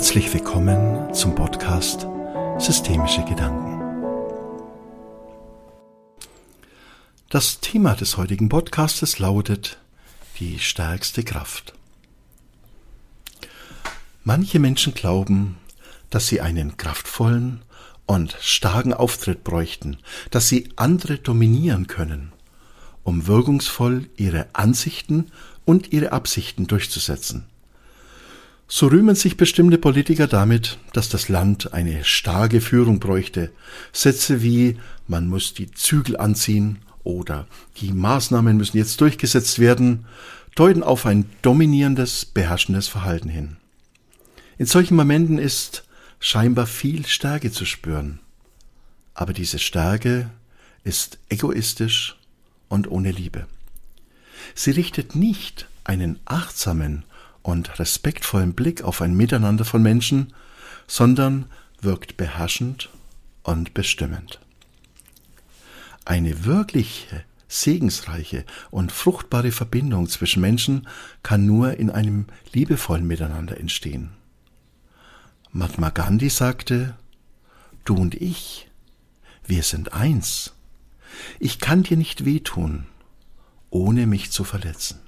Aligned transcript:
Herzlich 0.00 0.32
willkommen 0.32 1.12
zum 1.12 1.34
Podcast 1.34 2.06
Systemische 2.56 3.22
Gedanken. 3.22 3.82
Das 7.28 7.60
Thema 7.60 7.94
des 7.96 8.16
heutigen 8.16 8.48
Podcastes 8.48 9.18
lautet 9.18 9.76
die 10.38 10.58
stärkste 10.58 11.22
Kraft. 11.22 11.74
Manche 14.24 14.58
Menschen 14.58 14.94
glauben, 14.94 15.58
dass 16.08 16.28
sie 16.28 16.40
einen 16.40 16.78
kraftvollen 16.78 17.60
und 18.06 18.38
starken 18.40 18.94
Auftritt 18.94 19.44
bräuchten, 19.44 19.98
dass 20.30 20.48
sie 20.48 20.70
andere 20.76 21.18
dominieren 21.18 21.88
können, 21.88 22.32
um 23.04 23.26
wirkungsvoll 23.26 24.08
ihre 24.16 24.46
Ansichten 24.54 25.30
und 25.66 25.92
ihre 25.92 26.12
Absichten 26.12 26.66
durchzusetzen. 26.66 27.49
So 28.72 28.86
rühmen 28.86 29.16
sich 29.16 29.36
bestimmte 29.36 29.78
Politiker 29.78 30.28
damit, 30.28 30.78
dass 30.92 31.08
das 31.08 31.28
Land 31.28 31.74
eine 31.74 32.04
starke 32.04 32.60
Führung 32.60 33.00
bräuchte. 33.00 33.50
Sätze 33.92 34.42
wie 34.42 34.78
man 35.08 35.28
muss 35.28 35.54
die 35.54 35.72
Zügel 35.72 36.16
anziehen 36.16 36.78
oder 37.02 37.48
die 37.78 37.92
Maßnahmen 37.92 38.56
müssen 38.56 38.76
jetzt 38.76 39.00
durchgesetzt 39.00 39.58
werden, 39.58 40.06
deuten 40.54 40.84
auf 40.84 41.04
ein 41.04 41.28
dominierendes, 41.42 42.24
beherrschendes 42.24 42.86
Verhalten 42.86 43.28
hin. 43.28 43.56
In 44.56 44.66
solchen 44.66 44.94
Momenten 44.94 45.38
ist 45.38 45.82
scheinbar 46.20 46.68
viel 46.68 47.04
Stärke 47.06 47.50
zu 47.50 47.64
spüren. 47.64 48.20
Aber 49.14 49.32
diese 49.32 49.58
Stärke 49.58 50.30
ist 50.84 51.18
egoistisch 51.28 52.16
und 52.68 52.88
ohne 52.88 53.10
Liebe. 53.10 53.48
Sie 54.54 54.70
richtet 54.70 55.16
nicht 55.16 55.66
einen 55.82 56.20
achtsamen 56.24 57.02
und 57.50 57.78
respektvollen 57.78 58.54
Blick 58.54 58.82
auf 58.82 59.02
ein 59.02 59.14
Miteinander 59.14 59.64
von 59.64 59.82
Menschen, 59.82 60.32
sondern 60.86 61.46
wirkt 61.80 62.16
beherrschend 62.16 62.88
und 63.42 63.74
bestimmend. 63.74 64.40
Eine 66.04 66.44
wirkliche, 66.44 67.24
segensreiche 67.48 68.44
und 68.70 68.92
fruchtbare 68.92 69.52
Verbindung 69.52 70.08
zwischen 70.08 70.40
Menschen 70.40 70.86
kann 71.22 71.46
nur 71.46 71.76
in 71.76 71.90
einem 71.90 72.26
liebevollen 72.52 73.06
Miteinander 73.06 73.58
entstehen. 73.58 74.10
Mahatma 75.52 75.90
Gandhi 75.90 76.30
sagte, 76.30 76.96
Du 77.84 77.96
und 77.96 78.14
ich, 78.14 78.68
wir 79.44 79.62
sind 79.62 79.92
eins. 79.92 80.54
Ich 81.40 81.58
kann 81.58 81.82
dir 81.82 81.96
nicht 81.96 82.24
wehtun, 82.24 82.86
ohne 83.70 84.06
mich 84.06 84.30
zu 84.30 84.44
verletzen 84.44 85.00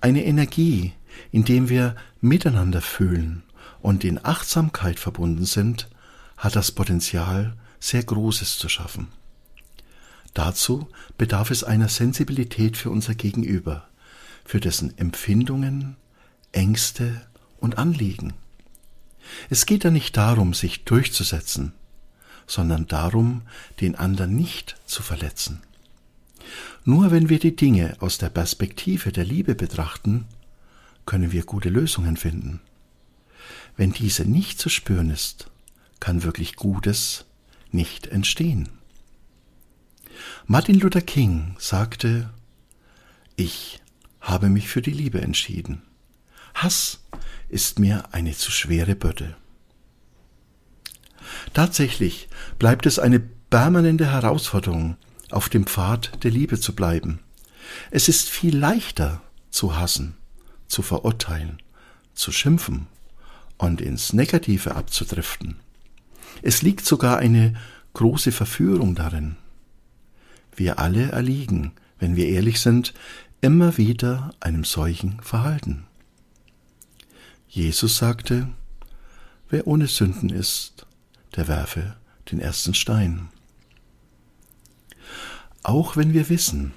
eine 0.00 0.24
Energie, 0.24 0.92
indem 1.32 1.68
wir 1.68 1.96
miteinander 2.20 2.80
fühlen 2.80 3.42
und 3.80 4.04
in 4.04 4.24
Achtsamkeit 4.24 4.98
verbunden 4.98 5.44
sind, 5.44 5.88
hat 6.36 6.56
das 6.56 6.72
Potenzial, 6.72 7.56
sehr 7.80 8.02
Großes 8.02 8.58
zu 8.58 8.68
schaffen. 8.68 9.08
Dazu 10.34 10.88
bedarf 11.16 11.50
es 11.50 11.64
einer 11.64 11.88
Sensibilität 11.88 12.76
für 12.76 12.90
unser 12.90 13.14
Gegenüber, 13.14 13.88
für 14.44 14.60
dessen 14.60 14.96
Empfindungen, 14.98 15.96
Ängste 16.52 17.22
und 17.58 17.78
Anliegen. 17.78 18.34
Es 19.50 19.66
geht 19.66 19.84
da 19.84 19.90
nicht 19.90 20.16
darum, 20.16 20.54
sich 20.54 20.84
durchzusetzen, 20.84 21.72
sondern 22.46 22.86
darum, 22.86 23.42
den 23.80 23.94
anderen 23.94 24.34
nicht 24.34 24.76
zu 24.86 25.02
verletzen. 25.02 25.60
Nur 26.84 27.10
wenn 27.10 27.28
wir 27.28 27.38
die 27.38 27.56
Dinge 27.56 27.96
aus 28.00 28.18
der 28.18 28.30
Perspektive 28.30 29.12
der 29.12 29.24
Liebe 29.24 29.54
betrachten, 29.54 30.26
können 31.06 31.32
wir 31.32 31.44
gute 31.44 31.68
Lösungen 31.68 32.16
finden. 32.16 32.60
Wenn 33.76 33.92
diese 33.92 34.24
nicht 34.24 34.58
zu 34.58 34.68
spüren 34.68 35.10
ist, 35.10 35.50
kann 36.00 36.22
wirklich 36.22 36.56
Gutes 36.56 37.26
nicht 37.70 38.06
entstehen. 38.06 38.68
Martin 40.46 40.78
Luther 40.80 41.00
King 41.00 41.54
sagte, 41.58 42.30
ich 43.36 43.80
habe 44.20 44.48
mich 44.48 44.68
für 44.68 44.82
die 44.82 44.90
Liebe 44.90 45.20
entschieden. 45.20 45.82
Hass 46.54 47.00
ist 47.48 47.78
mir 47.78 48.12
eine 48.12 48.32
zu 48.32 48.50
schwere 48.50 48.96
Bürde. 48.96 49.36
Tatsächlich 51.54 52.28
bleibt 52.58 52.86
es 52.86 52.98
eine 52.98 53.20
permanente 53.20 54.10
Herausforderung, 54.10 54.96
auf 55.30 55.48
dem 55.48 55.66
Pfad 55.66 56.22
der 56.24 56.30
Liebe 56.30 56.58
zu 56.58 56.74
bleiben. 56.74 57.20
Es 57.90 58.08
ist 58.08 58.28
viel 58.28 58.56
leichter 58.56 59.20
zu 59.50 59.76
hassen, 59.76 60.16
zu 60.66 60.82
verurteilen, 60.82 61.62
zu 62.14 62.32
schimpfen 62.32 62.86
und 63.56 63.80
ins 63.80 64.12
Negative 64.12 64.74
abzudriften. 64.74 65.56
Es 66.42 66.62
liegt 66.62 66.86
sogar 66.86 67.18
eine 67.18 67.54
große 67.94 68.32
Verführung 68.32 68.94
darin. 68.94 69.36
Wir 70.54 70.78
alle 70.78 71.10
erliegen, 71.10 71.72
wenn 71.98 72.16
wir 72.16 72.28
ehrlich 72.28 72.60
sind, 72.60 72.94
immer 73.40 73.76
wieder 73.76 74.32
einem 74.40 74.64
solchen 74.64 75.20
Verhalten. 75.20 75.86
Jesus 77.48 77.96
sagte, 77.96 78.48
wer 79.48 79.66
ohne 79.66 79.86
Sünden 79.86 80.30
ist, 80.30 80.86
der 81.36 81.48
werfe 81.48 81.96
den 82.30 82.40
ersten 82.40 82.74
Stein. 82.74 83.28
Auch 85.68 85.98
wenn 85.98 86.14
wir 86.14 86.30
wissen, 86.30 86.72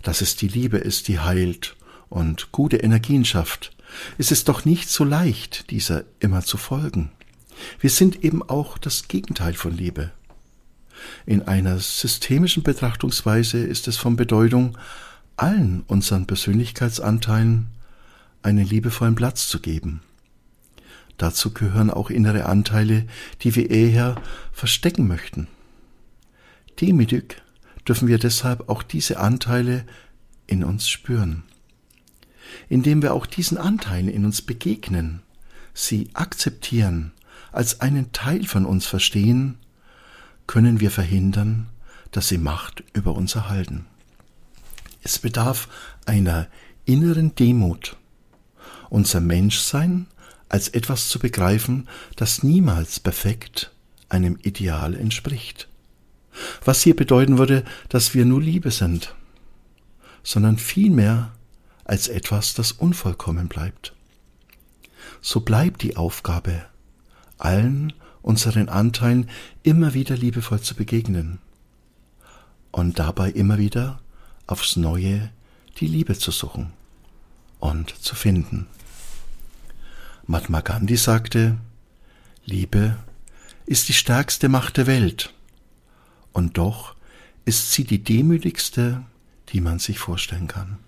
dass 0.00 0.22
es 0.22 0.36
die 0.36 0.48
Liebe 0.48 0.78
ist, 0.78 1.06
die 1.08 1.20
heilt 1.20 1.76
und 2.08 2.50
gute 2.50 2.78
Energien 2.78 3.26
schafft, 3.26 3.76
ist 4.16 4.32
es 4.32 4.44
doch 4.44 4.64
nicht 4.64 4.88
so 4.88 5.04
leicht, 5.04 5.70
dieser 5.70 6.04
immer 6.18 6.40
zu 6.40 6.56
folgen. 6.56 7.12
Wir 7.78 7.90
sind 7.90 8.24
eben 8.24 8.42
auch 8.42 8.78
das 8.78 9.06
Gegenteil 9.06 9.52
von 9.52 9.76
Liebe. 9.76 10.12
In 11.26 11.42
einer 11.42 11.78
systemischen 11.78 12.62
Betrachtungsweise 12.62 13.58
ist 13.58 13.86
es 13.86 13.98
von 13.98 14.16
Bedeutung, 14.16 14.78
allen 15.36 15.82
unseren 15.86 16.26
Persönlichkeitsanteilen 16.26 17.66
einen 18.40 18.66
liebevollen 18.66 19.14
Platz 19.14 19.46
zu 19.46 19.60
geben. 19.60 20.00
Dazu 21.18 21.52
gehören 21.52 21.90
auch 21.90 22.08
innere 22.08 22.46
Anteile, 22.46 23.04
die 23.42 23.54
wir 23.56 23.68
eher 23.68 24.16
verstecken 24.54 25.06
möchten. 25.06 25.48
Demütig 26.80 27.42
dürfen 27.86 28.08
wir 28.08 28.18
deshalb 28.18 28.68
auch 28.68 28.82
diese 28.82 29.18
Anteile 29.18 29.84
in 30.46 30.64
uns 30.64 30.88
spüren. 30.88 31.42
Indem 32.68 33.02
wir 33.02 33.14
auch 33.14 33.26
diesen 33.26 33.58
Anteilen 33.58 34.08
in 34.08 34.24
uns 34.24 34.42
begegnen, 34.42 35.22
sie 35.74 36.10
akzeptieren, 36.14 37.12
als 37.50 37.80
einen 37.80 38.12
Teil 38.12 38.44
von 38.44 38.64
uns 38.66 38.86
verstehen, 38.86 39.58
können 40.46 40.80
wir 40.80 40.90
verhindern, 40.90 41.68
dass 42.10 42.28
sie 42.28 42.38
Macht 42.38 42.84
über 42.92 43.14
uns 43.14 43.34
erhalten. 43.34 43.86
Es 45.02 45.18
bedarf 45.18 45.68
einer 46.04 46.48
inneren 46.84 47.34
Demut, 47.34 47.96
unser 48.90 49.20
Menschsein 49.20 50.06
als 50.48 50.68
etwas 50.68 51.08
zu 51.08 51.18
begreifen, 51.18 51.88
das 52.16 52.42
niemals 52.42 53.00
perfekt 53.00 53.72
einem 54.08 54.38
Ideal 54.42 54.94
entspricht 54.94 55.68
was 56.64 56.82
hier 56.82 56.96
bedeuten 56.96 57.38
würde, 57.38 57.64
dass 57.88 58.14
wir 58.14 58.24
nur 58.24 58.40
Liebe 58.40 58.70
sind, 58.70 59.14
sondern 60.22 60.58
vielmehr 60.58 61.32
als 61.84 62.08
etwas, 62.08 62.54
das 62.54 62.72
unvollkommen 62.72 63.48
bleibt. 63.48 63.94
So 65.20 65.40
bleibt 65.40 65.82
die 65.82 65.96
Aufgabe, 65.96 66.64
allen 67.38 67.92
unseren 68.22 68.68
Anteilen 68.68 69.28
immer 69.62 69.94
wieder 69.94 70.16
liebevoll 70.16 70.60
zu 70.60 70.74
begegnen 70.74 71.38
und 72.70 72.98
dabei 72.98 73.30
immer 73.30 73.58
wieder 73.58 74.00
aufs 74.46 74.76
Neue 74.76 75.30
die 75.78 75.86
Liebe 75.86 76.16
zu 76.16 76.30
suchen 76.30 76.72
und 77.58 77.90
zu 78.02 78.14
finden. 78.14 78.66
Mahatma 80.26 80.60
Gandhi 80.60 80.96
sagte, 80.96 81.58
Liebe 82.44 82.96
ist 83.66 83.88
die 83.88 83.92
stärkste 83.92 84.48
Macht 84.48 84.76
der 84.76 84.86
Welt 84.86 85.32
und 86.32 86.58
doch 86.58 86.94
ist 87.44 87.72
sie 87.72 87.84
die 87.84 88.02
demütigste, 88.02 89.04
die 89.48 89.60
man 89.60 89.78
sich 89.78 89.98
vorstellen 89.98 90.48
kann. 90.48 90.78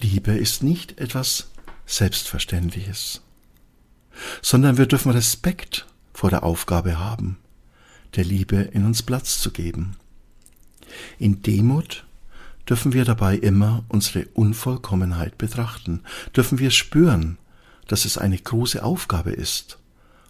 Liebe 0.00 0.32
ist 0.32 0.62
nicht 0.62 0.98
etwas 0.98 1.50
Selbstverständliches, 1.86 3.22
sondern 4.40 4.78
wir 4.78 4.86
dürfen 4.86 5.12
Respekt 5.12 5.86
vor 6.12 6.30
der 6.30 6.42
Aufgabe 6.42 6.98
haben, 6.98 7.38
der 8.16 8.24
Liebe 8.24 8.56
in 8.56 8.84
uns 8.84 9.02
Platz 9.02 9.40
zu 9.40 9.50
geben. 9.50 9.96
In 11.18 11.42
Demut 11.42 12.04
dürfen 12.68 12.92
wir 12.92 13.04
dabei 13.04 13.36
immer 13.36 13.84
unsere 13.88 14.26
Unvollkommenheit 14.34 15.38
betrachten, 15.38 16.02
dürfen 16.36 16.58
wir 16.58 16.70
spüren, 16.70 17.38
dass 17.88 18.04
es 18.04 18.18
eine 18.18 18.38
große 18.38 18.82
Aufgabe 18.82 19.30
ist, 19.32 19.78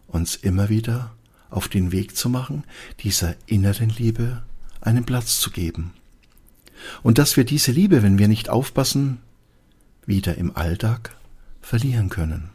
uns 0.07 0.37
immer 0.37 0.69
wieder 0.69 1.15
auf 1.53 1.69
den 1.69 1.93
Weg 1.93 2.17
zu 2.17 2.29
machen, 2.29 2.65
dieser 3.01 3.35
inneren 3.47 3.91
Liebe 3.91 4.43
einen 4.81 5.05
Platz 5.05 5.39
zu 5.39 5.51
geben. 5.51 5.93
Und 7.03 7.19
dass 7.19 7.37
wir 7.37 7.45
diese 7.45 7.71
Liebe, 7.71 8.03
wenn 8.03 8.19
wir 8.19 8.27
nicht 8.27 8.49
aufpassen, 8.49 9.19
wieder 10.07 10.37
im 10.37 10.57
Alltag 10.57 11.15
verlieren 11.61 12.09
können. 12.09 12.51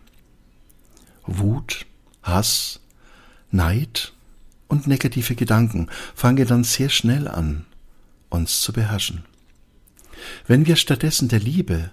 Wut, 1.26 1.86
Hass, 2.24 2.82
Neid 3.52 4.14
und 4.68 4.88
negative 4.88 5.36
Gedanken 5.36 5.88
fangen 6.14 6.48
dann 6.48 6.64
sehr 6.64 6.90
schnell 6.90 7.28
an, 7.28 7.66
uns 8.30 8.62
zu 8.62 8.74
beherrschen. 8.74 9.24
Wenn 10.48 10.66
wir 10.66 10.76
stattdessen 10.76 11.30
der 11.30 11.40
Liebe 11.40 11.92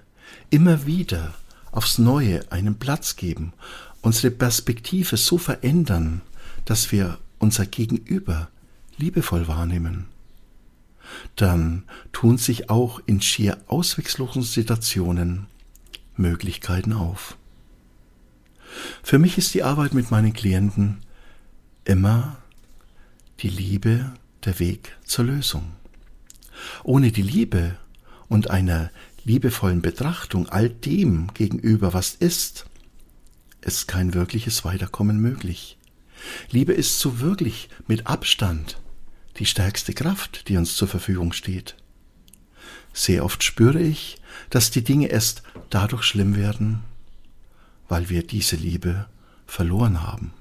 immer 0.51 0.87
wieder 0.87 1.35
aufs 1.71 1.99
Neue 1.99 2.51
einen 2.51 2.79
Platz 2.79 3.17
geben, 3.17 3.53
unsere 4.01 4.31
Perspektive 4.31 5.17
so 5.17 5.39
verändern, 5.39 6.23
dass 6.65 6.93
wir 6.93 7.19
unser 7.39 7.67
Gegenüber 7.67 8.49
liebevoll 8.97 9.49
wahrnehmen, 9.49 10.07
dann 11.37 11.85
tun 12.13 12.39
sich 12.39 12.71
auch 12.71 13.01
in 13.07 13.21
schier 13.21 13.59
ausweglosen 13.67 14.43
Situationen 14.43 15.47
Möglichkeiten 16.17 16.93
auf. 16.93 17.37
Für 19.03 19.19
mich 19.19 19.39
ist 19.39 19.55
die 19.55 19.63
Arbeit 19.63 19.95
mit 19.95 20.11
meinen 20.11 20.33
Klienten 20.33 20.99
immer 21.85 22.37
die 23.41 23.49
Liebe 23.49 24.13
der 24.45 24.59
Weg 24.59 24.97
zur 25.05 25.27
Lösung. 25.27 25.73
Ohne 26.83 27.13
die 27.13 27.23
Liebe 27.23 27.77
und 28.29 28.51
einer 28.51 28.91
liebevollen 29.25 29.83
Betrachtung 29.83 30.49
all 30.49 30.69
dem 30.69 31.33
gegenüber, 31.35 31.93
was 31.93 32.15
ist, 32.15 32.67
ist 33.61 33.89
kein 33.89 34.15
wirkliches 34.15 34.65
Weiterkommen 34.65 35.19
möglich. 35.19 35.79
Liebe 36.51 36.73
ist 36.73 36.99
so 36.99 37.21
wirklich 37.21 37.69
mit 37.87 38.07
Abstand 38.07 38.79
die 39.39 39.47
stärkste 39.47 39.93
Kraft, 39.95 40.49
die 40.49 40.57
uns 40.57 40.77
zur 40.77 40.89
Verfügung 40.89 41.33
steht. 41.33 41.77
Sehr 42.93 43.25
oft 43.25 43.43
spüre 43.43 43.81
ich, 43.81 44.19
dass 44.51 44.71
die 44.71 44.85
Dinge 44.85 45.09
erst 45.09 45.43
dadurch 45.71 46.05
schlimm 46.05 46.37
werden, 46.37 46.85
weil 47.89 48.09
wir 48.09 48.25
diese 48.25 48.57
Liebe 48.57 49.07
verloren 49.47 50.03
haben. 50.03 50.33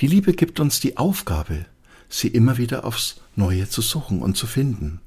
Die 0.00 0.06
Liebe 0.06 0.34
gibt 0.34 0.60
uns 0.60 0.80
die 0.80 0.98
Aufgabe, 0.98 1.64
sie 2.08 2.28
immer 2.28 2.58
wieder 2.58 2.84
aufs 2.84 3.20
Neue 3.36 3.68
zu 3.68 3.80
suchen 3.80 4.20
und 4.20 4.36
zu 4.36 4.46
finden. 4.46 5.00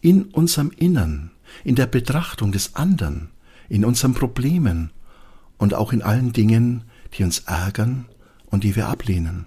In 0.00 0.24
unserem 0.24 0.70
Innern, 0.70 1.30
in 1.62 1.76
der 1.76 1.86
Betrachtung 1.86 2.50
des 2.50 2.74
anderen, 2.74 3.30
in 3.68 3.84
unseren 3.84 4.14
Problemen 4.14 4.90
und 5.58 5.74
auch 5.74 5.92
in 5.92 6.02
allen 6.02 6.32
Dingen, 6.32 6.82
die 7.16 7.22
uns 7.22 7.40
ärgern 7.40 8.06
und 8.54 8.62
die 8.62 8.76
wir 8.76 8.86
ablehnen. 8.86 9.46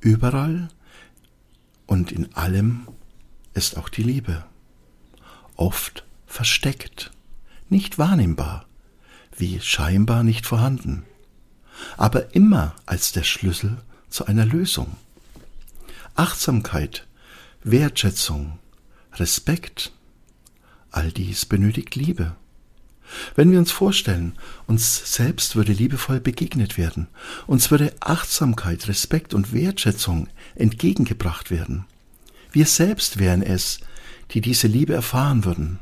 Überall 0.00 0.68
und 1.84 2.10
in 2.10 2.34
allem 2.34 2.88
ist 3.52 3.76
auch 3.76 3.90
die 3.90 4.02
Liebe. 4.02 4.46
Oft 5.56 6.06
versteckt, 6.26 7.10
nicht 7.68 7.98
wahrnehmbar, 7.98 8.64
wie 9.36 9.60
scheinbar 9.60 10.22
nicht 10.22 10.46
vorhanden, 10.46 11.04
aber 11.98 12.34
immer 12.34 12.74
als 12.86 13.12
der 13.12 13.24
Schlüssel 13.24 13.76
zu 14.08 14.24
einer 14.24 14.46
Lösung. 14.46 14.96
Achtsamkeit, 16.14 17.06
Wertschätzung, 17.62 18.58
Respekt, 19.12 19.92
all 20.90 21.12
dies 21.12 21.44
benötigt 21.44 21.94
Liebe. 21.94 22.36
Wenn 23.34 23.50
wir 23.50 23.58
uns 23.58 23.70
vorstellen, 23.70 24.34
uns 24.66 25.14
selbst 25.14 25.56
würde 25.56 25.72
liebevoll 25.72 26.20
begegnet 26.20 26.76
werden, 26.76 27.08
uns 27.46 27.70
würde 27.70 27.94
Achtsamkeit, 28.00 28.88
Respekt 28.88 29.34
und 29.34 29.52
Wertschätzung 29.52 30.28
entgegengebracht 30.54 31.50
werden. 31.50 31.84
Wir 32.52 32.66
selbst 32.66 33.18
wären 33.18 33.42
es, 33.42 33.80
die 34.32 34.40
diese 34.40 34.66
Liebe 34.66 34.94
erfahren 34.94 35.44
würden. 35.44 35.78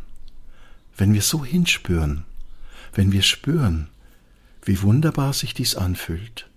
Wenn 0.97 1.15
wir 1.15 1.23
so 1.23 1.45
hinspüren, 1.45 2.25
wenn 2.93 3.13
wir 3.13 3.23
spüren, 3.23 3.89
wie 4.63 4.83
wunderbar 4.83 5.33
sich 5.33 5.55
dies 5.55 5.75
anfühlt, 5.75 6.49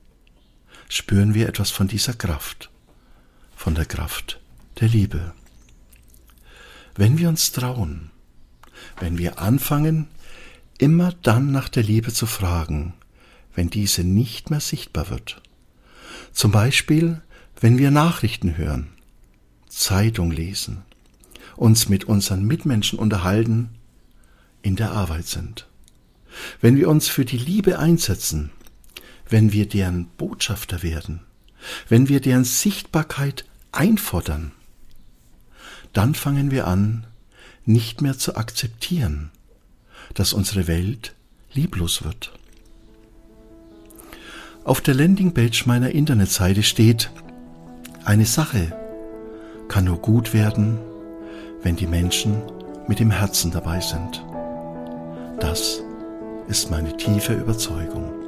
spüren 0.90 1.34
wir 1.34 1.48
etwas 1.48 1.72
von 1.72 1.88
dieser 1.88 2.14
Kraft, 2.14 2.70
von 3.56 3.76
der 3.76 3.86
Kraft 3.86 4.40
der 4.80 4.88
Liebe. 4.88 5.34
Wenn 6.96 7.18
wir 7.18 7.30
uns 7.30 7.52
trauen, 7.52 8.12
wenn 9.00 9.18
wir 9.18 9.40
anfangen, 9.40 10.08
immer 10.78 11.14
dann 11.24 11.52
nach 11.52 11.70
der 11.70 11.84
Liebe 11.84 12.14
zu 12.14 12.26
fragen, 12.26 12.94
wenn 13.56 13.70
diese 13.70 14.04
nicht 14.04 14.50
mehr 14.50 14.60
sichtbar 14.60 15.10
wird. 15.10 15.42
Zum 16.32 16.52
Beispiel, 16.52 17.22
wenn 17.60 17.78
wir 17.78 17.92
Nachrichten 17.92 18.58
hören, 18.58 18.90
Zeitung 19.68 20.32
lesen, 20.32 20.84
uns 21.56 21.90
mit 21.90 22.06
unseren 22.06 22.46
Mitmenschen 22.46 23.00
unterhalten, 23.00 23.70
in 24.62 24.76
der 24.76 24.92
Arbeit 24.92 25.28
sind. 25.28 25.68
Wenn 26.62 26.76
wir 26.76 26.90
uns 26.90 27.08
für 27.08 27.26
die 27.26 27.38
Liebe 27.38 27.80
einsetzen, 27.80 28.52
wenn 29.30 29.52
wir 29.52 29.68
deren 29.68 30.08
Botschafter 30.18 30.84
werden, 30.84 31.22
wenn 31.90 32.08
wir 32.10 32.22
deren 32.22 32.44
Sichtbarkeit 32.44 33.46
einfordern, 33.72 34.52
dann 35.94 36.14
fangen 36.14 36.52
wir 36.52 36.68
an, 36.68 37.08
nicht 37.66 38.02
mehr 38.02 38.18
zu 38.18 38.36
akzeptieren, 38.36 39.32
dass 40.14 40.34
unsere 40.34 40.68
Welt 40.68 41.14
lieblos 41.54 42.04
wird. 42.04 42.32
Auf 44.64 44.82
der 44.82 44.96
Landingpage 44.96 45.66
meiner 45.66 45.92
Internetseite 45.92 46.64
steht, 46.64 47.10
eine 48.04 48.26
Sache 48.26 48.74
kann 49.68 49.86
nur 49.86 49.98
gut 50.00 50.34
werden, 50.34 50.78
wenn 51.62 51.76
die 51.76 51.88
Menschen 51.88 52.42
mit 52.88 53.00
dem 53.00 53.12
Herzen 53.12 53.52
dabei 53.52 53.80
sind. 53.80 54.24
Das 55.40 55.82
ist 56.48 56.72
meine 56.72 56.96
tiefe 56.98 57.34
Überzeugung. 57.34 58.27